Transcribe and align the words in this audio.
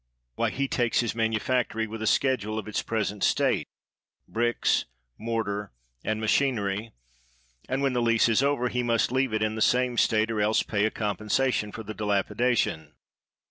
Why, 0.33 0.49
he 0.49 0.67
takes 0.67 1.01
his 1.01 1.13
manufactory 1.13 1.85
with 1.85 2.01
a 2.01 2.07
schedule 2.07 2.57
of 2.57 2.67
its 2.67 2.81
present 2.81 3.23
state— 3.23 3.67
bricks, 4.27 4.85
mor 5.19 5.43
162 5.43 5.75
COBDEN 6.01 6.09
tar, 6.09 6.11
and 6.11 6.19
machinery— 6.19 6.91
and 7.69 7.83
when 7.83 7.93
the 7.93 8.01
lease 8.01 8.27
is 8.27 8.41
over, 8.41 8.67
he 8.69 8.81
must 8.81 9.11
leave 9.11 9.31
it 9.31 9.43
in 9.43 9.53
the 9.53 9.61
same 9.61 9.99
state, 9.99 10.31
or 10.31 10.41
else 10.41 10.63
pay 10.63 10.85
a 10.85 10.89
compensation 10.89 11.71
for 11.71 11.83
the 11.83 11.93
dilapidation. 11.93 12.95